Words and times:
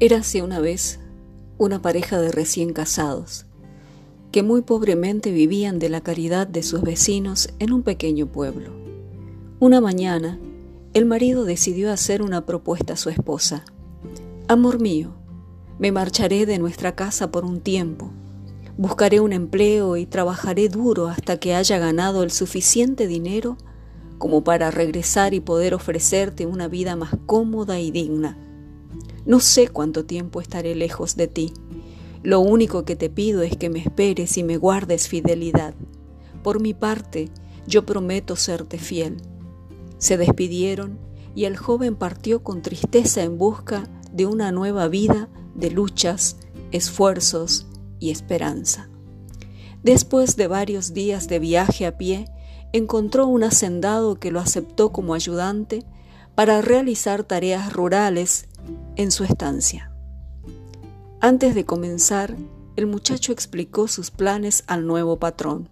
Érase 0.00 0.42
una 0.42 0.60
vez 0.60 1.00
una 1.58 1.82
pareja 1.82 2.20
de 2.20 2.30
recién 2.30 2.72
casados 2.72 3.46
que 4.30 4.44
muy 4.44 4.62
pobremente 4.62 5.32
vivían 5.32 5.80
de 5.80 5.88
la 5.88 6.02
caridad 6.02 6.46
de 6.46 6.62
sus 6.62 6.82
vecinos 6.82 7.48
en 7.58 7.72
un 7.72 7.82
pequeño 7.82 8.30
pueblo. 8.30 8.70
Una 9.58 9.80
mañana, 9.80 10.38
el 10.94 11.04
marido 11.04 11.44
decidió 11.44 11.90
hacer 11.90 12.22
una 12.22 12.46
propuesta 12.46 12.92
a 12.92 12.96
su 12.96 13.08
esposa. 13.10 13.64
Amor 14.46 14.80
mío, 14.80 15.14
me 15.80 15.90
marcharé 15.90 16.46
de 16.46 16.60
nuestra 16.60 16.94
casa 16.94 17.32
por 17.32 17.44
un 17.44 17.60
tiempo. 17.60 18.12
Buscaré 18.76 19.18
un 19.18 19.32
empleo 19.32 19.96
y 19.96 20.06
trabajaré 20.06 20.68
duro 20.68 21.08
hasta 21.08 21.38
que 21.38 21.56
haya 21.56 21.78
ganado 21.78 22.22
el 22.22 22.30
suficiente 22.30 23.08
dinero 23.08 23.56
como 24.18 24.44
para 24.44 24.70
regresar 24.70 25.34
y 25.34 25.40
poder 25.40 25.74
ofrecerte 25.74 26.46
una 26.46 26.68
vida 26.68 26.94
más 26.94 27.16
cómoda 27.26 27.80
y 27.80 27.90
digna. 27.90 28.38
No 29.26 29.40
sé 29.40 29.68
cuánto 29.68 30.04
tiempo 30.04 30.40
estaré 30.40 30.74
lejos 30.74 31.16
de 31.16 31.28
ti. 31.28 31.52
Lo 32.22 32.40
único 32.40 32.84
que 32.84 32.96
te 32.96 33.10
pido 33.10 33.42
es 33.42 33.56
que 33.56 33.70
me 33.70 33.78
esperes 33.78 34.38
y 34.38 34.42
me 34.42 34.56
guardes 34.56 35.08
fidelidad. 35.08 35.74
Por 36.42 36.60
mi 36.60 36.74
parte, 36.74 37.28
yo 37.66 37.84
prometo 37.84 38.36
serte 38.36 38.78
fiel. 38.78 39.18
Se 39.98 40.16
despidieron 40.16 40.98
y 41.34 41.44
el 41.44 41.56
joven 41.56 41.96
partió 41.96 42.42
con 42.42 42.62
tristeza 42.62 43.22
en 43.22 43.38
busca 43.38 43.88
de 44.12 44.26
una 44.26 44.50
nueva 44.52 44.88
vida 44.88 45.28
de 45.54 45.70
luchas, 45.70 46.36
esfuerzos 46.72 47.66
y 48.00 48.10
esperanza. 48.10 48.88
Después 49.82 50.36
de 50.36 50.48
varios 50.48 50.92
días 50.92 51.28
de 51.28 51.38
viaje 51.38 51.86
a 51.86 51.98
pie, 51.98 52.26
encontró 52.72 53.26
un 53.26 53.44
hacendado 53.44 54.16
que 54.16 54.30
lo 54.30 54.40
aceptó 54.40 54.92
como 54.92 55.14
ayudante 55.14 55.84
para 56.34 56.62
realizar 56.62 57.24
tareas 57.24 57.72
rurales 57.72 58.48
en 58.98 59.10
su 59.10 59.24
estancia. 59.24 59.90
Antes 61.20 61.54
de 61.54 61.64
comenzar, 61.64 62.36
el 62.76 62.86
muchacho 62.86 63.32
explicó 63.32 63.88
sus 63.88 64.10
planes 64.10 64.64
al 64.66 64.86
nuevo 64.86 65.18
patrón. 65.18 65.70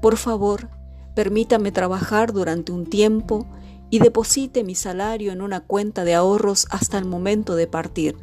Por 0.00 0.16
favor, 0.16 0.70
permítame 1.14 1.72
trabajar 1.72 2.32
durante 2.32 2.72
un 2.72 2.86
tiempo 2.86 3.46
y 3.90 3.98
deposite 3.98 4.64
mi 4.64 4.74
salario 4.74 5.32
en 5.32 5.42
una 5.42 5.60
cuenta 5.60 6.04
de 6.04 6.14
ahorros 6.14 6.66
hasta 6.70 6.98
el 6.98 7.04
momento 7.04 7.54
de 7.56 7.66
partir. 7.66 8.16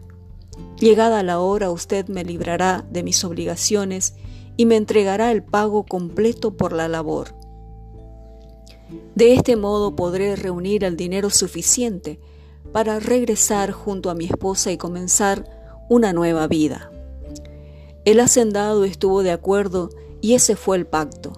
Llegada 0.80 1.24
la 1.24 1.40
hora 1.40 1.70
usted 1.72 2.08
me 2.08 2.24
librará 2.24 2.86
de 2.90 3.04
mis 3.04 3.24
obligaciones 3.24 4.16
y 4.58 4.66
me 4.66 4.78
entregará 4.78 5.32
el 5.32 5.44
pago 5.44 5.86
completo 5.86 6.56
por 6.56 6.74
la 6.74 6.88
labor. 6.88 7.36
De 9.16 9.34
este 9.34 9.56
modo 9.56 9.96
podré 9.96 10.36
reunir 10.36 10.84
el 10.84 10.96
dinero 10.96 11.30
suficiente 11.30 12.20
para 12.72 13.00
regresar 13.00 13.72
junto 13.72 14.10
a 14.10 14.16
mi 14.16 14.26
esposa 14.26 14.72
y 14.72 14.78
comenzar 14.78 15.46
una 15.90 16.14
nueva 16.14 16.48
vida. 16.48 16.92
El 18.06 18.20
hacendado 18.20 18.84
estuvo 18.84 19.24
de 19.24 19.32
acuerdo 19.32 19.90
y 20.22 20.34
ese 20.34 20.56
fue 20.56 20.78
el 20.78 20.86
pacto. 20.86 21.34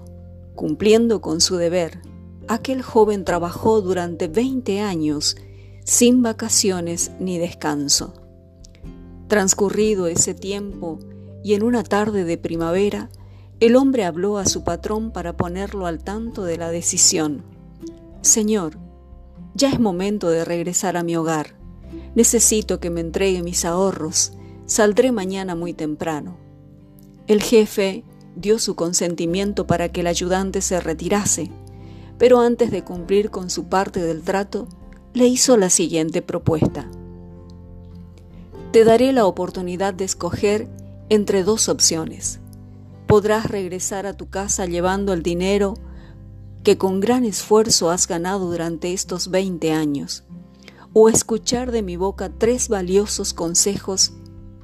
Cumpliendo 0.56 1.22
con 1.22 1.42
su 1.42 1.58
deber, 1.58 2.02
aquel 2.48 2.82
joven 2.82 3.26
trabajó 3.26 3.82
durante 3.82 4.28
20 4.28 4.80
años 4.80 5.36
sin 5.84 6.22
vacaciones 6.24 7.12
ni 7.20 7.38
descanso. 7.38 8.14
Transcurrido 9.28 10.08
ese 10.08 10.34
tiempo 10.34 11.00
y 11.44 11.54
en 11.54 11.64
una 11.64 11.84
tarde 11.84 12.24
de 12.24 12.38
primavera, 12.38 13.10
el 13.60 13.76
hombre 13.76 14.06
habló 14.06 14.38
a 14.38 14.46
su 14.46 14.64
patrón 14.64 15.12
para 15.12 15.38
ponerlo 15.38 15.86
al 15.86 16.04
tanto 16.04 16.44
de 16.44 16.58
la 16.58 16.70
decisión. 16.70 17.44
Señor, 18.22 18.78
ya 19.56 19.70
es 19.70 19.80
momento 19.80 20.30
de 20.30 20.46
regresar 20.46 20.98
a 20.98 21.04
mi 21.04 21.16
hogar. 21.16 21.56
Necesito 22.14 22.80
que 22.80 22.92
me 22.92 23.02
entregue 23.02 23.42
mis 23.42 23.66
ahorros. 23.66 24.34
Saldré 24.68 25.12
mañana 25.12 25.56
muy 25.56 25.74
temprano. 25.74 26.38
El 27.28 27.42
jefe 27.42 28.04
dio 28.36 28.60
su 28.60 28.76
consentimiento 28.76 29.66
para 29.66 29.90
que 29.90 30.02
el 30.02 30.08
ayudante 30.08 30.62
se 30.62 30.80
retirase, 30.80 31.50
pero 32.20 32.40
antes 32.40 32.70
de 32.70 32.84
cumplir 32.84 33.32
con 33.32 33.50
su 33.50 33.66
parte 33.66 34.02
del 34.02 34.22
trato, 34.22 34.68
le 35.14 35.28
hizo 35.28 35.58
la 35.58 35.70
siguiente 35.70 36.22
propuesta. 36.22 36.88
Te 38.72 38.84
daré 38.84 39.14
la 39.14 39.26
oportunidad 39.26 39.94
de 39.94 40.04
escoger 40.04 40.68
entre 41.10 41.44
dos 41.44 41.70
opciones 41.70 42.40
podrás 43.06 43.50
regresar 43.50 44.06
a 44.06 44.14
tu 44.14 44.30
casa 44.30 44.66
llevando 44.66 45.14
el 45.14 45.24
dinero 45.24 45.76
que 46.66 46.80
con 46.80 47.00
gran 47.00 47.24
esfuerzo 47.26 47.92
has 47.92 48.08
ganado 48.08 48.50
durante 48.50 48.92
estos 48.92 49.30
20 49.30 49.72
años, 49.72 50.24
o 50.94 51.10
escuchar 51.10 51.72
de 51.72 51.84
mi 51.84 51.96
boca 51.96 52.32
tres 52.36 52.70
valiosos 52.70 53.36
consejos 53.36 54.14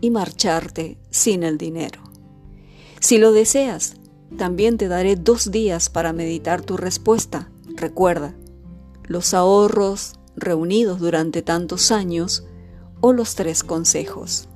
y 0.01 0.09
marcharte 0.09 0.97
sin 1.11 1.43
el 1.43 1.59
dinero. 1.59 2.01
Si 2.99 3.19
lo 3.19 3.31
deseas, 3.31 3.97
también 4.35 4.77
te 4.77 4.87
daré 4.87 5.15
dos 5.15 5.51
días 5.51 5.89
para 5.89 6.11
meditar 6.11 6.63
tu 6.63 6.75
respuesta. 6.75 7.51
Recuerda, 7.75 8.33
los 9.03 9.35
ahorros 9.35 10.15
reunidos 10.35 10.99
durante 10.99 11.43
tantos 11.43 11.91
años 11.91 12.45
o 13.01 13.13
los 13.13 13.35
tres 13.35 13.63
consejos. 13.63 14.49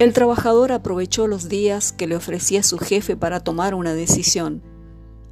El 0.00 0.12
trabajador 0.12 0.72
aprovechó 0.72 1.28
los 1.28 1.48
días 1.48 1.92
que 1.92 2.08
le 2.08 2.16
ofrecía 2.16 2.64
su 2.64 2.78
jefe 2.78 3.16
para 3.16 3.38
tomar 3.38 3.74
una 3.76 3.94
decisión, 3.94 4.62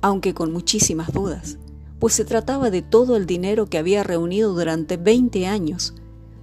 aunque 0.05 0.35
con 0.35 0.53
muchísimas 0.53 1.13
dudas, 1.13 1.57
pues 1.99 2.13
se 2.13 2.27
trataba 2.27 2.71
de 2.71 2.83
todo 2.83 3.17
el 3.17 3.25
dinero 3.25 3.67
que 3.67 3.79
había 3.79 4.03
reunido 4.03 4.53
durante 4.53 4.99
20 4.99 5.47
años 5.47 5.95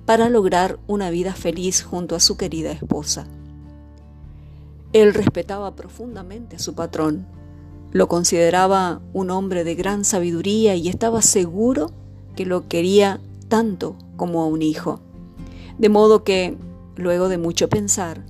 para 0.07 0.29
lograr 0.29 0.79
una 0.87 1.11
vida 1.11 1.35
feliz 1.35 1.83
junto 1.83 2.15
a 2.15 2.19
su 2.19 2.37
querida 2.37 2.71
esposa. 2.71 3.27
Él 4.93 5.13
respetaba 5.13 5.75
profundamente 5.75 6.55
a 6.55 6.59
su 6.59 6.73
patrón, 6.73 7.27
lo 7.91 8.07
consideraba 8.07 8.99
un 9.13 9.29
hombre 9.29 9.63
de 9.63 9.75
gran 9.75 10.05
sabiduría 10.05 10.75
y 10.75 10.89
estaba 10.89 11.21
seguro 11.21 11.91
que 12.35 12.47
lo 12.47 12.67
quería 12.67 13.21
tanto 13.47 13.95
como 14.15 14.41
a 14.41 14.47
un 14.47 14.63
hijo. 14.63 15.01
De 15.77 15.89
modo 15.89 16.23
que 16.23 16.57
Luego 16.95 17.29
de 17.29 17.37
mucho 17.37 17.69
pensar, 17.69 18.23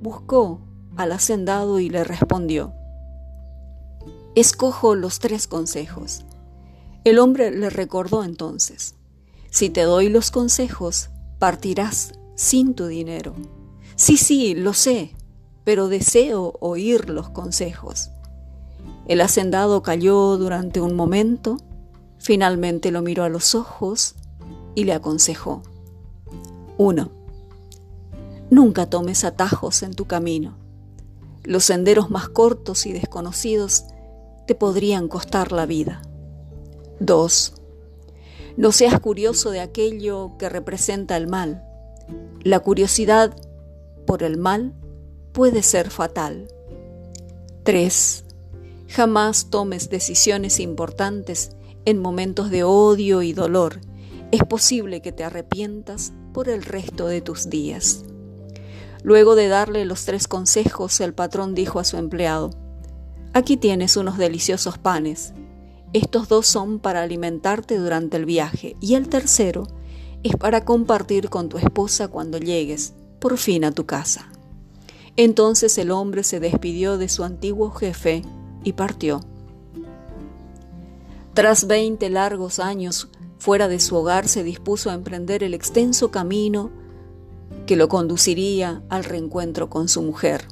buscó 0.00 0.60
al 0.96 1.12
hacendado 1.12 1.80
y 1.80 1.88
le 1.88 2.04
respondió, 2.04 2.72
Escojo 4.34 4.94
los 4.94 5.18
tres 5.18 5.46
consejos. 5.46 6.24
El 7.04 7.18
hombre 7.18 7.50
le 7.50 7.68
recordó 7.68 8.24
entonces, 8.24 8.94
Si 9.50 9.68
te 9.68 9.82
doy 9.82 10.08
los 10.08 10.30
consejos, 10.30 11.10
partirás 11.38 12.12
sin 12.34 12.74
tu 12.74 12.86
dinero. 12.86 13.34
Sí, 13.94 14.16
sí, 14.16 14.54
lo 14.54 14.72
sé, 14.72 15.14
pero 15.64 15.88
deseo 15.88 16.54
oír 16.60 17.10
los 17.10 17.28
consejos. 17.28 18.10
El 19.06 19.20
hacendado 19.20 19.82
calló 19.82 20.38
durante 20.38 20.80
un 20.80 20.96
momento, 20.96 21.58
finalmente 22.16 22.90
lo 22.90 23.02
miró 23.02 23.24
a 23.24 23.28
los 23.28 23.54
ojos 23.54 24.14
y 24.74 24.84
le 24.84 24.94
aconsejó. 24.94 25.62
1. 26.78 27.10
Nunca 28.48 28.88
tomes 28.88 29.24
atajos 29.24 29.82
en 29.82 29.92
tu 29.92 30.06
camino. 30.06 30.56
Los 31.42 31.64
senderos 31.64 32.10
más 32.10 32.30
cortos 32.30 32.86
y 32.86 32.94
desconocidos 32.94 33.84
te 34.46 34.54
podrían 34.54 35.08
costar 35.08 35.52
la 35.52 35.66
vida. 35.66 36.02
2. 37.00 37.54
No 38.56 38.72
seas 38.72 39.00
curioso 39.00 39.50
de 39.50 39.60
aquello 39.60 40.32
que 40.38 40.48
representa 40.48 41.16
el 41.16 41.26
mal. 41.26 41.64
La 42.42 42.60
curiosidad 42.60 43.34
por 44.06 44.22
el 44.22 44.36
mal 44.36 44.74
puede 45.32 45.62
ser 45.62 45.90
fatal. 45.90 46.48
3. 47.64 48.24
Jamás 48.88 49.48
tomes 49.48 49.88
decisiones 49.88 50.60
importantes 50.60 51.52
en 51.84 51.98
momentos 51.98 52.50
de 52.50 52.64
odio 52.64 53.22
y 53.22 53.32
dolor. 53.32 53.80
Es 54.32 54.44
posible 54.44 55.00
que 55.00 55.12
te 55.12 55.24
arrepientas 55.24 56.12
por 56.32 56.48
el 56.48 56.62
resto 56.62 57.06
de 57.06 57.20
tus 57.20 57.48
días. 57.48 58.04
Luego 59.02 59.34
de 59.34 59.48
darle 59.48 59.84
los 59.84 60.04
tres 60.04 60.28
consejos, 60.28 61.00
el 61.00 61.14
patrón 61.14 61.54
dijo 61.54 61.80
a 61.80 61.84
su 61.84 61.96
empleado, 61.96 62.50
Aquí 63.34 63.56
tienes 63.56 63.96
unos 63.96 64.18
deliciosos 64.18 64.76
panes. 64.76 65.32
Estos 65.94 66.28
dos 66.28 66.46
son 66.46 66.78
para 66.78 67.02
alimentarte 67.02 67.78
durante 67.78 68.18
el 68.18 68.26
viaje 68.26 68.76
y 68.80 68.94
el 68.94 69.08
tercero 69.08 69.66
es 70.22 70.36
para 70.36 70.66
compartir 70.66 71.30
con 71.30 71.48
tu 71.48 71.56
esposa 71.56 72.08
cuando 72.08 72.36
llegues 72.36 72.92
por 73.20 73.38
fin 73.38 73.64
a 73.64 73.72
tu 73.72 73.86
casa. 73.86 74.28
Entonces 75.16 75.78
el 75.78 75.90
hombre 75.90 76.24
se 76.24 76.40
despidió 76.40 76.98
de 76.98 77.08
su 77.08 77.24
antiguo 77.24 77.70
jefe 77.70 78.22
y 78.64 78.74
partió. 78.74 79.20
Tras 81.32 81.66
veinte 81.66 82.10
largos 82.10 82.58
años 82.58 83.08
fuera 83.38 83.66
de 83.66 83.80
su 83.80 83.96
hogar 83.96 84.28
se 84.28 84.44
dispuso 84.44 84.90
a 84.90 84.94
emprender 84.94 85.42
el 85.42 85.54
extenso 85.54 86.10
camino 86.10 86.70
que 87.66 87.76
lo 87.76 87.88
conduciría 87.88 88.82
al 88.90 89.04
reencuentro 89.04 89.70
con 89.70 89.88
su 89.88 90.02
mujer. 90.02 90.46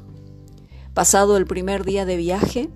Pasado 1.00 1.38
el 1.38 1.46
primer 1.46 1.86
día 1.86 2.04
de 2.04 2.18
viaje, 2.18 2.68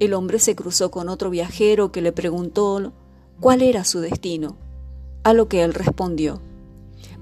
el 0.00 0.12
hombre 0.12 0.38
se 0.38 0.54
cruzó 0.54 0.90
con 0.90 1.08
otro 1.08 1.30
viajero 1.30 1.90
que 1.90 2.02
le 2.02 2.12
preguntó 2.12 2.92
cuál 3.40 3.62
era 3.62 3.84
su 3.84 4.00
destino, 4.00 4.58
a 5.22 5.32
lo 5.32 5.48
que 5.48 5.62
él 5.62 5.72
respondió, 5.72 6.42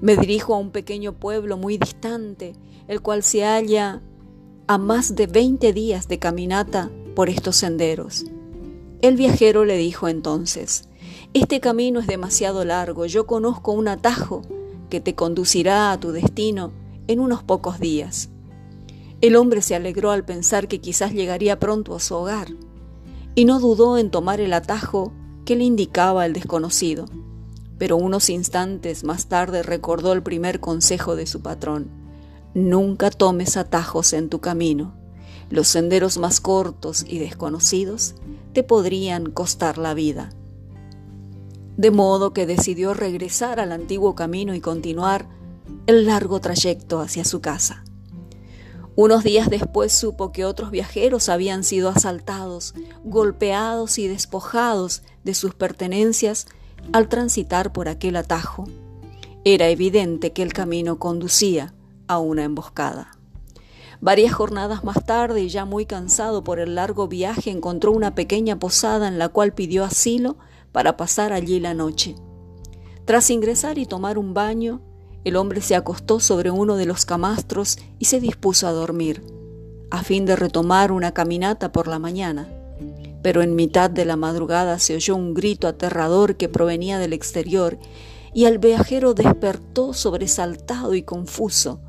Me 0.01 0.17
dirijo 0.17 0.53
a 0.53 0.57
un 0.57 0.71
pequeño 0.71 1.13
pueblo 1.13 1.55
muy 1.55 1.77
distante, 1.77 2.55
el 2.89 3.01
cual 3.01 3.23
se 3.23 3.45
halla 3.45 4.01
a 4.67 4.77
más 4.77 5.15
de 5.15 5.27
20 5.27 5.71
días 5.71 6.09
de 6.09 6.19
caminata 6.19 6.91
por 7.15 7.29
estos 7.29 7.55
senderos. 7.55 8.25
El 9.01 9.15
viajero 9.15 9.63
le 9.63 9.77
dijo 9.77 10.09
entonces, 10.09 10.89
Este 11.33 11.61
camino 11.61 12.01
es 12.01 12.07
demasiado 12.07 12.65
largo, 12.65 13.05
yo 13.05 13.27
conozco 13.27 13.71
un 13.71 13.87
atajo 13.87 14.41
que 14.89 14.99
te 14.99 15.15
conducirá 15.15 15.93
a 15.93 15.99
tu 16.01 16.11
destino 16.11 16.73
en 17.07 17.21
unos 17.21 17.43
pocos 17.43 17.79
días. 17.79 18.29
El 19.19 19.35
hombre 19.35 19.63
se 19.63 19.73
alegró 19.73 20.11
al 20.11 20.25
pensar 20.25 20.67
que 20.67 20.79
quizás 20.79 21.11
llegaría 21.11 21.59
pronto 21.59 21.95
a 21.95 21.99
su 21.99 22.13
hogar, 22.13 22.49
y 23.33 23.45
no 23.45 23.59
dudó 23.59 23.97
en 23.97 24.11
tomar 24.11 24.39
el 24.41 24.53
atajo 24.53 25.11
que 25.43 25.55
le 25.55 25.63
indicaba 25.63 26.25
el 26.25 26.33
desconocido. 26.33 27.05
Pero 27.79 27.97
unos 27.97 28.29
instantes 28.29 29.03
más 29.03 29.27
tarde 29.27 29.63
recordó 29.63 30.13
el 30.13 30.21
primer 30.21 30.59
consejo 30.59 31.15
de 31.15 31.25
su 31.25 31.41
patrón. 31.41 31.89
Nunca 32.53 33.09
tomes 33.09 33.57
atajos 33.57 34.13
en 34.13 34.29
tu 34.29 34.39
camino. 34.39 34.95
Los 35.49 35.67
senderos 35.67 36.17
más 36.17 36.41
cortos 36.41 37.05
y 37.07 37.19
desconocidos 37.19 38.15
te 38.53 38.63
podrían 38.63 39.31
costar 39.31 39.77
la 39.77 39.93
vida. 39.93 40.29
De 41.75 41.91
modo 41.91 42.33
que 42.33 42.45
decidió 42.45 42.93
regresar 42.93 43.59
al 43.59 43.71
antiguo 43.71 44.15
camino 44.15 44.55
y 44.55 44.61
continuar 44.61 45.27
el 45.85 46.05
largo 46.05 46.39
trayecto 46.39 46.99
hacia 46.99 47.23
su 47.23 47.39
casa. 47.41 47.83
Unos 48.97 49.23
días 49.23 49.51
después 49.51 49.93
supo 49.93 50.31
que 50.31 50.43
otros 50.43 50.71
viajeros 50.71 51.29
habían 51.29 51.63
sido 51.63 51.89
asaltados, 51.89 52.73
golpeados 53.03 53.99
y 53.99 54.07
despojados 54.07 55.03
de 55.23 55.35
sus 55.35 55.53
pertenencias 55.53 56.47
al 56.93 57.07
transitar 57.07 57.71
por 57.71 57.89
aquel 57.89 58.15
atajo. 58.15 58.63
Era 59.45 59.69
evidente 59.69 60.33
que 60.33 60.41
el 60.41 60.51
camino 60.51 60.97
conducía 60.97 61.75
a 62.07 62.17
una 62.17 62.43
emboscada. 62.43 63.11
Varias 64.01 64.33
jornadas 64.33 64.83
más 64.83 65.05
tarde, 65.05 65.41
y 65.43 65.49
ya 65.49 65.63
muy 65.63 65.85
cansado 65.85 66.43
por 66.43 66.59
el 66.59 66.73
largo 66.73 67.07
viaje, 67.07 67.51
encontró 67.51 67.91
una 67.91 68.15
pequeña 68.15 68.57
posada 68.57 69.07
en 69.07 69.19
la 69.19 69.29
cual 69.29 69.53
pidió 69.53 69.83
asilo 69.83 70.37
para 70.71 70.97
pasar 70.97 71.33
allí 71.33 71.59
la 71.59 71.75
noche. 71.75 72.15
Tras 73.05 73.29
ingresar 73.29 73.77
y 73.77 73.85
tomar 73.85 74.17
un 74.17 74.33
baño, 74.33 74.81
el 75.23 75.35
hombre 75.35 75.61
se 75.61 75.75
acostó 75.75 76.19
sobre 76.19 76.51
uno 76.51 76.75
de 76.75 76.85
los 76.85 77.05
camastros 77.05 77.77
y 77.99 78.05
se 78.05 78.19
dispuso 78.19 78.67
a 78.67 78.71
dormir, 78.71 79.23
a 79.89 80.03
fin 80.03 80.25
de 80.25 80.35
retomar 80.35 80.91
una 80.91 81.13
caminata 81.13 81.71
por 81.71 81.87
la 81.87 81.99
mañana. 81.99 82.47
Pero 83.21 83.41
en 83.41 83.55
mitad 83.55 83.89
de 83.89 84.05
la 84.05 84.15
madrugada 84.15 84.79
se 84.79 84.95
oyó 84.95 85.15
un 85.15 85.33
grito 85.33 85.67
aterrador 85.67 86.37
que 86.37 86.49
provenía 86.49 86.99
del 86.99 87.13
exterior, 87.13 87.77
y 88.33 88.45
el 88.45 88.59
viajero 88.59 89.13
despertó 89.13 89.93
sobresaltado 89.93 90.93
y 90.93 91.03
confuso. 91.03 91.79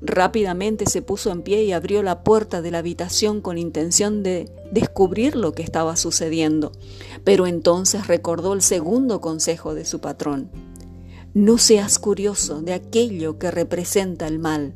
Rápidamente 0.00 0.84
se 0.86 1.00
puso 1.00 1.30
en 1.30 1.42
pie 1.42 1.64
y 1.64 1.72
abrió 1.72 2.02
la 2.02 2.24
puerta 2.24 2.60
de 2.60 2.70
la 2.70 2.78
habitación 2.78 3.40
con 3.40 3.56
intención 3.56 4.22
de 4.22 4.52
descubrir 4.70 5.34
lo 5.34 5.52
que 5.52 5.62
estaba 5.62 5.96
sucediendo, 5.96 6.72
pero 7.24 7.46
entonces 7.46 8.06
recordó 8.06 8.52
el 8.52 8.60
segundo 8.60 9.22
consejo 9.22 9.74
de 9.74 9.86
su 9.86 10.00
patrón. 10.00 10.50
No 11.34 11.58
seas 11.58 11.98
curioso 11.98 12.62
de 12.62 12.74
aquello 12.74 13.40
que 13.40 13.50
representa 13.50 14.28
el 14.28 14.38
mal. 14.38 14.72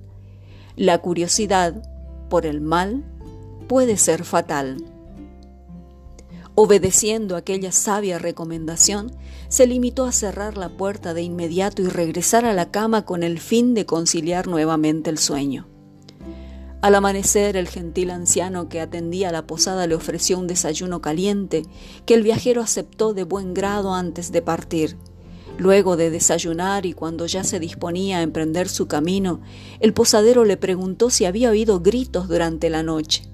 La 0.75 0.99
curiosidad 0.99 1.81
por 2.29 2.47
el 2.47 2.61
mal 2.61 3.05
puede 3.69 3.97
ser 3.97 4.25
fatal. 4.25 4.85
Obedeciendo 6.57 7.37
aquella 7.37 7.71
sabia 7.71 8.19
recomendación, 8.19 9.13
se 9.49 9.69
limitó 9.69 10.05
a 10.05 10.11
cerrar 10.11 10.57
la 10.57 10.71
puerta 10.71 11.15
de 11.15 11.23
inmediato 11.23 11.81
y 11.81 11.87
regresar 11.87 12.45
a 12.45 12.53
la 12.53 12.73
cama 12.73 13.05
con 13.05 13.23
el 13.23 13.39
fin 13.39 13.73
de 13.75 13.87
conciliar 13.87 14.49
nuevamente 14.49 15.11
el 15.11 15.19
sueño. 15.19 15.69
Al 16.81 16.97
amanecer, 16.97 17.57
el 17.57 17.69
gentil 17.69 18.11
anciano 18.11 18.69
que 18.69 18.81
atendía 18.81 19.31
la 19.31 19.47
posada 19.47 19.87
le 19.87 19.95
ofreció 19.95 20.37
un 20.37 20.49
desayuno 20.49 21.01
caliente 21.03 21.63
que 22.05 22.15
el 22.15 22.25
viajero 22.25 22.63
aceptó 22.63 23.15
de 23.15 23.23
buen 23.23 23.55
grado 23.55 23.95
antes 23.95 24.33
de 24.33 24.43
partir. 24.43 24.97
Luego 25.59 25.97
de 25.97 26.11
desayunar 26.11 26.87
y 26.87 26.93
cuando 26.93 27.27
ya 27.27 27.43
se 27.43 27.59
disponía 27.59 28.19
a 28.19 28.23
emprender 28.23 28.69
su 28.69 28.87
camino, 28.87 29.41
el 29.81 29.93
posadero 29.93 30.45
le 30.45 30.57
preguntó 30.57 31.11
si 31.11 31.25
había 31.25 31.51
oído 31.51 31.81
gritos 31.81 32.29
durante 32.29 32.71
la 32.71 32.85
noche. 32.85 33.25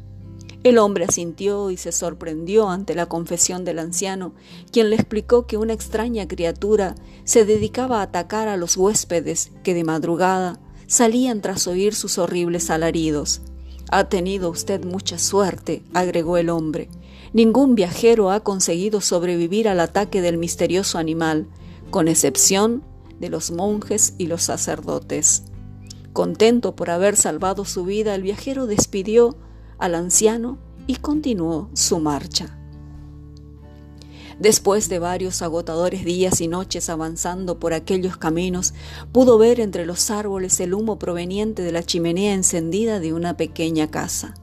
El 0.62 0.78
hombre 0.78 1.04
asintió 1.04 1.70
y 1.70 1.76
se 1.76 1.92
sorprendió 1.92 2.70
ante 2.70 2.94
la 2.94 3.04
confesión 3.04 3.66
del 3.66 3.78
anciano, 3.78 4.32
quien 4.72 4.88
le 4.88 4.96
explicó 4.96 5.46
que 5.46 5.58
una 5.58 5.74
extraña 5.74 6.26
criatura 6.26 6.94
se 7.24 7.44
dedicaba 7.44 8.00
a 8.00 8.04
atacar 8.04 8.48
a 8.48 8.56
los 8.56 8.78
huéspedes 8.78 9.52
que 9.62 9.74
de 9.74 9.84
madrugada 9.84 10.58
salían 10.86 11.42
tras 11.42 11.66
oír 11.66 11.94
sus 11.94 12.16
horribles 12.16 12.70
alaridos. 12.70 13.42
Ha 13.90 14.04
tenido 14.08 14.48
usted 14.48 14.82
mucha 14.82 15.18
suerte, 15.18 15.82
agregó 15.92 16.38
el 16.38 16.48
hombre. 16.48 16.88
Ningún 17.34 17.74
viajero 17.74 18.30
ha 18.30 18.40
conseguido 18.40 19.02
sobrevivir 19.02 19.68
al 19.68 19.80
ataque 19.80 20.22
del 20.22 20.38
misterioso 20.38 20.96
animal, 20.96 21.48
con 21.94 22.08
excepción 22.08 22.82
de 23.20 23.28
los 23.28 23.52
monjes 23.52 24.14
y 24.18 24.26
los 24.26 24.42
sacerdotes. 24.42 25.44
Contento 26.12 26.74
por 26.74 26.90
haber 26.90 27.14
salvado 27.14 27.64
su 27.64 27.84
vida, 27.84 28.16
el 28.16 28.22
viajero 28.22 28.66
despidió 28.66 29.36
al 29.78 29.94
anciano 29.94 30.58
y 30.88 30.96
continuó 30.96 31.70
su 31.74 32.00
marcha. 32.00 32.58
Después 34.40 34.88
de 34.88 34.98
varios 34.98 35.40
agotadores 35.40 36.04
días 36.04 36.40
y 36.40 36.48
noches 36.48 36.90
avanzando 36.90 37.60
por 37.60 37.74
aquellos 37.74 38.16
caminos, 38.16 38.74
pudo 39.12 39.38
ver 39.38 39.60
entre 39.60 39.86
los 39.86 40.10
árboles 40.10 40.58
el 40.58 40.74
humo 40.74 40.98
proveniente 40.98 41.62
de 41.62 41.70
la 41.70 41.84
chimenea 41.84 42.34
encendida 42.34 42.98
de 42.98 43.12
una 43.12 43.36
pequeña 43.36 43.88
casa. 43.92 44.34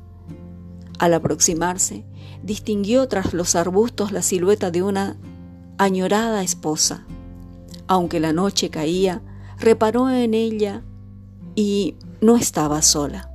Al 1.00 1.14
aproximarse, 1.14 2.06
distinguió 2.44 3.10
tras 3.10 3.34
los 3.34 3.56
arbustos 3.58 4.14
la 4.14 4.22
silueta 4.22 4.72
de 4.72 4.84
una 4.84 5.18
añorada 5.78 6.44
esposa. 6.44 7.06
Aunque 7.92 8.22
la 8.22 8.32
noche 8.32 8.70
caía, 8.70 9.22
reparó 9.60 10.10
en 10.10 10.34
ella 10.34 10.82
y 11.56 11.96
no 12.22 12.38
estaba 12.38 12.82
sola. 12.84 13.30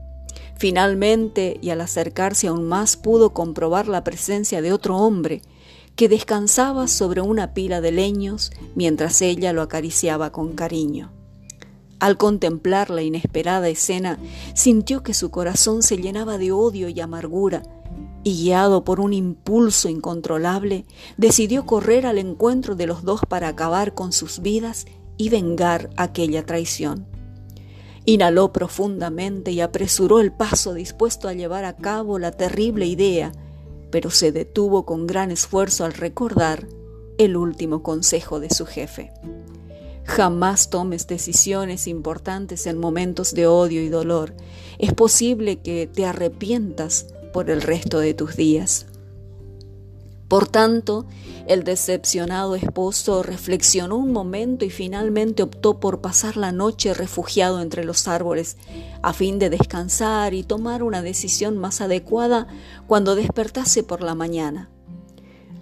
Finalmente, 0.57 1.59
y 1.61 1.69
al 1.69 1.83
acercarse 1.83 2.49
aún 2.49 2.67
más, 2.67 2.97
pudo 2.97 3.35
comprobar 3.35 3.87
la 3.87 4.03
presencia 4.03 4.63
de 4.63 4.73
otro 4.73 4.97
hombre 4.97 5.43
que 5.95 6.09
descansaba 6.09 6.89
sobre 6.89 7.21
una 7.21 7.53
pila 7.53 7.83
de 7.83 7.93
leños 7.93 8.51
mientras 8.75 9.21
ella 9.21 9.53
lo 9.53 9.61
acariciaba 9.61 10.33
con 10.33 10.55
cariño. 10.55 11.13
Al 12.01 12.17
contemplar 12.17 12.89
la 12.89 13.03
inesperada 13.03 13.69
escena, 13.69 14.19
sintió 14.55 15.03
que 15.03 15.13
su 15.13 15.31
corazón 15.31 15.83
se 15.83 15.99
llenaba 15.99 16.39
de 16.39 16.53
odio 16.53 16.89
y 16.89 16.99
amargura, 16.99 17.63
y 18.27 18.43
guiado 18.43 18.83
por 18.83 18.99
un 18.99 19.13
impulso 19.13 19.89
incontrolable, 19.89 20.85
decidió 21.17 21.65
correr 21.65 22.07
al 22.07 22.19
encuentro 22.19 22.75
de 22.75 22.89
los 22.89 23.05
dos 23.05 23.21
para 23.21 23.47
acabar 23.47 23.95
con 23.95 24.13
sus 24.13 24.41
vidas 24.41 24.87
y 25.17 25.29
vengar 25.29 25.91
aquella 25.97 26.45
traición. 26.45 27.07
Inhaló 28.05 28.53
profundamente 28.53 29.53
y 29.53 29.61
apresuró 29.61 30.19
el 30.19 30.33
paso 30.33 30.75
dispuesto 30.75 31.29
a 31.29 31.35
llevar 31.35 31.65
a 31.65 31.77
cabo 31.77 32.19
la 32.19 32.33
terrible 32.33 32.87
idea, 32.87 33.31
pero 33.93 34.11
se 34.11 34.33
detuvo 34.33 34.85
con 34.85 35.07
gran 35.07 35.31
esfuerzo 35.31 35.85
al 35.85 35.93
recordar 35.93 36.67
el 37.19 37.37
último 37.37 37.85
consejo 37.85 38.41
de 38.41 38.51
su 38.51 38.67
jefe. 38.67 39.13
Jamás 40.03 40.69
tomes 40.69 41.07
decisiones 41.07 41.87
importantes 41.87 42.67
en 42.67 42.79
momentos 42.79 43.35
de 43.35 43.47
odio 43.47 43.83
y 43.83 43.89
dolor. 43.89 44.35
Es 44.79 44.93
posible 44.95 45.61
que 45.61 45.87
te 45.87 46.07
arrepientas 46.07 47.07
por 47.37 47.51
el 47.51 47.61
resto 47.61 47.99
de 47.99 48.15
tus 48.15 48.35
días. 48.35 48.87
Por 50.27 50.49
tanto, 50.49 51.05
el 51.47 51.65
decepcionado 51.65 52.55
esposo 52.55 53.23
reflexionó 53.23 53.99
un 53.99 54.11
momento 54.11 54.65
y 54.65 54.71
finalmente 54.71 55.43
optó 55.43 55.79
por 55.79 56.01
pasar 56.01 56.39
la 56.39 56.51
noche 56.51 56.95
refugiado 56.95 57.61
entre 57.61 57.85
los 57.85 58.09
árboles, 58.09 58.57
a 59.03 59.13
fin 59.13 59.39
de 59.39 59.51
descansar 59.51 60.33
y 60.33 60.45
tomar 60.45 60.83
una 60.83 61.03
decisión 61.03 61.59
más 61.59 61.83
adecuada 61.83 62.47
cuando 62.87 63.15
despertase 63.15 63.83
por 63.83 64.01
la 64.01 64.15
mañana. 64.15 64.71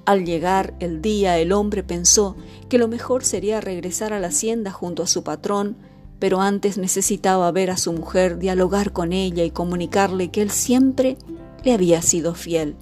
Al 0.06 0.24
llegar 0.24 0.76
el 0.78 1.02
día, 1.02 1.38
el 1.38 1.50
hombre 1.50 1.82
pensó 1.82 2.36
que 2.68 2.78
lo 2.78 2.86
mejor 2.86 3.24
sería 3.24 3.60
regresar 3.60 4.12
a 4.12 4.20
la 4.20 4.28
hacienda 4.28 4.70
junto 4.70 5.02
a 5.02 5.08
su 5.08 5.24
patrón, 5.24 5.76
pero 6.20 6.40
antes 6.40 6.78
necesitaba 6.78 7.50
ver 7.50 7.72
a 7.72 7.76
su 7.78 7.92
mujer, 7.92 8.38
dialogar 8.38 8.92
con 8.92 9.12
ella 9.12 9.42
y 9.42 9.50
comunicarle 9.50 10.30
que 10.30 10.40
él 10.40 10.52
siempre 10.52 11.18
le 11.64 11.72
había 11.72 12.02
sido 12.02 12.34
fiel. 12.34 12.76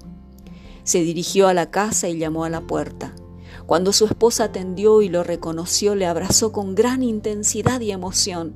Se 0.85 1.03
dirigió 1.03 1.49
a 1.49 1.55
la 1.55 1.71
casa 1.71 2.09
y 2.09 2.19
llamó 2.19 2.45
a 2.45 2.51
la 2.51 2.63
puerta. 2.63 3.15
Cuando 3.67 3.93
su 3.93 4.07
esposa 4.07 4.45
atendió 4.45 5.03
y 5.03 5.09
lo 5.09 5.23
reconoció, 5.23 5.95
le 5.95 6.07
abrazó 6.07 6.53
con 6.53 6.75
gran 6.75 7.03
intensidad 7.03 7.81
y 7.81 7.93
emoción, 7.93 8.55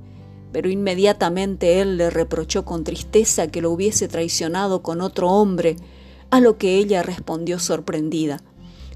pero 0.53 0.69
inmediatamente 0.69 1.81
él 1.81 1.97
le 1.97 2.11
reprochó 2.11 2.65
con 2.65 2.83
tristeza 2.83 3.47
que 3.47 3.63
lo 3.63 3.71
hubiese 3.71 4.09
traicionado 4.09 4.83
con 4.83 5.01
otro 5.01 5.31
hombre, 5.31 5.77
a 6.31 6.41
lo 6.41 6.59
que 6.59 6.79
ella 6.79 7.03
respondió 7.03 7.59
sorprendida. 7.59 8.43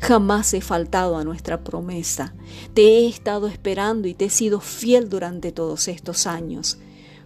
Jamás 0.00 0.52
he 0.54 0.60
faltado 0.60 1.16
a 1.16 1.24
nuestra 1.24 1.62
promesa. 1.62 2.34
Te 2.74 2.82
he 2.82 3.06
estado 3.06 3.46
esperando 3.46 4.08
y 4.08 4.14
te 4.14 4.26
he 4.26 4.30
sido 4.30 4.60
fiel 4.60 5.08
durante 5.08 5.52
todos 5.52 5.86
estos 5.88 6.26
años. 6.26 6.78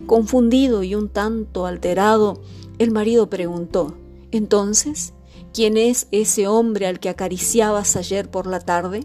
Confundido 0.07 0.83
y 0.83 0.95
un 0.95 1.09
tanto 1.09 1.67
alterado, 1.67 2.41
el 2.79 2.91
marido 2.91 3.31
preguntó, 3.31 3.95
Entonces, 4.31 5.15
¿quién 5.53 5.77
es 5.77 6.09
ese 6.11 6.47
hombre 6.49 6.87
al 6.87 7.01
que 7.01 7.09
acariciabas 7.09 7.97
ayer 7.97 8.31
por 8.31 8.47
la 8.47 8.61
tarde? 8.61 9.05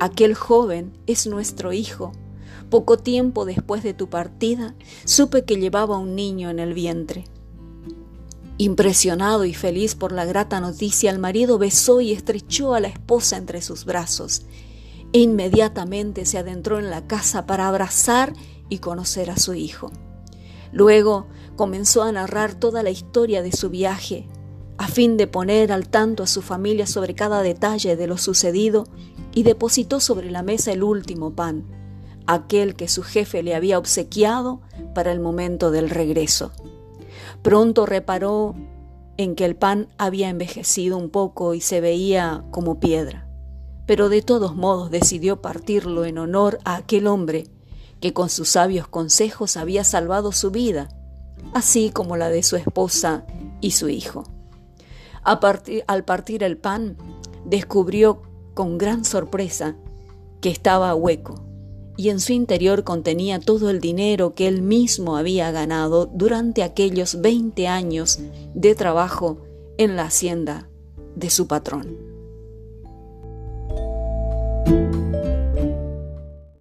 Aquel 0.00 0.34
joven 0.34 0.92
es 1.06 1.26
nuestro 1.26 1.72
hijo. 1.72 2.12
Poco 2.70 2.96
tiempo 2.96 3.44
después 3.44 3.82
de 3.82 3.94
tu 3.94 4.08
partida, 4.08 4.74
supe 5.04 5.44
que 5.44 5.56
llevaba 5.56 5.98
un 5.98 6.14
niño 6.14 6.50
en 6.50 6.58
el 6.58 6.74
vientre. 6.74 7.24
Impresionado 8.56 9.44
y 9.44 9.52
feliz 9.52 9.94
por 9.94 10.12
la 10.12 10.24
grata 10.24 10.60
noticia, 10.60 11.10
el 11.10 11.18
marido 11.18 11.58
besó 11.58 12.00
y 12.00 12.12
estrechó 12.12 12.74
a 12.74 12.80
la 12.80 12.88
esposa 12.88 13.36
entre 13.36 13.60
sus 13.60 13.84
brazos 13.84 14.42
e 15.14 15.20
inmediatamente 15.20 16.26
se 16.26 16.38
adentró 16.38 16.80
en 16.80 16.90
la 16.90 17.06
casa 17.06 17.46
para 17.46 17.68
abrazar 17.68 18.34
y 18.74 18.78
conocer 18.78 19.30
a 19.30 19.36
su 19.36 19.54
hijo. 19.54 19.90
Luego 20.72 21.26
comenzó 21.56 22.02
a 22.02 22.12
narrar 22.12 22.54
toda 22.54 22.82
la 22.82 22.90
historia 22.90 23.42
de 23.42 23.52
su 23.52 23.70
viaje, 23.70 24.28
a 24.76 24.88
fin 24.88 25.16
de 25.16 25.28
poner 25.28 25.70
al 25.70 25.88
tanto 25.88 26.24
a 26.24 26.26
su 26.26 26.42
familia 26.42 26.86
sobre 26.86 27.14
cada 27.14 27.42
detalle 27.42 27.96
de 27.96 28.06
lo 28.08 28.18
sucedido, 28.18 28.86
y 29.32 29.44
depositó 29.44 30.00
sobre 30.00 30.30
la 30.30 30.42
mesa 30.42 30.72
el 30.72 30.82
último 30.82 31.34
pan, 31.34 31.64
aquel 32.26 32.74
que 32.74 32.88
su 32.88 33.02
jefe 33.02 33.42
le 33.42 33.54
había 33.54 33.78
obsequiado 33.78 34.60
para 34.94 35.12
el 35.12 35.20
momento 35.20 35.70
del 35.70 35.90
regreso. 35.90 36.52
Pronto 37.42 37.86
reparó 37.86 38.54
en 39.16 39.36
que 39.36 39.44
el 39.44 39.54
pan 39.54 39.88
había 39.98 40.28
envejecido 40.28 40.96
un 40.96 41.10
poco 41.10 41.54
y 41.54 41.60
se 41.60 41.80
veía 41.80 42.44
como 42.50 42.80
piedra, 42.80 43.28
pero 43.86 44.08
de 44.08 44.22
todos 44.22 44.56
modos 44.56 44.90
decidió 44.90 45.40
partirlo 45.40 46.04
en 46.04 46.18
honor 46.18 46.58
a 46.64 46.76
aquel 46.76 47.06
hombre 47.06 47.46
que 48.04 48.12
con 48.12 48.28
sus 48.28 48.50
sabios 48.50 48.86
consejos 48.86 49.56
había 49.56 49.82
salvado 49.82 50.30
su 50.30 50.50
vida, 50.50 50.90
así 51.54 51.88
como 51.88 52.18
la 52.18 52.28
de 52.28 52.42
su 52.42 52.56
esposa 52.56 53.24
y 53.62 53.70
su 53.70 53.88
hijo. 53.88 54.24
al 55.22 56.04
partir 56.04 56.42
el 56.42 56.58
pan, 56.58 56.98
descubrió 57.46 58.20
con 58.52 58.76
gran 58.76 59.06
sorpresa 59.06 59.78
que 60.42 60.50
estaba 60.50 60.94
hueco 60.94 61.46
y 61.96 62.10
en 62.10 62.20
su 62.20 62.34
interior 62.34 62.84
contenía 62.84 63.40
todo 63.40 63.70
el 63.70 63.80
dinero 63.80 64.34
que 64.34 64.48
él 64.48 64.60
mismo 64.60 65.16
había 65.16 65.50
ganado 65.50 66.04
durante 66.04 66.62
aquellos 66.62 67.22
20 67.22 67.68
años 67.68 68.18
de 68.52 68.74
trabajo 68.74 69.38
en 69.78 69.96
la 69.96 70.02
hacienda 70.02 70.68
de 71.16 71.30
su 71.30 71.46
patrón. 71.46 71.96